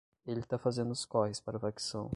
[0.25, 2.09] Ele tá fazendo os corres para a facção